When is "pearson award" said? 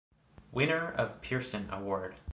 1.21-2.15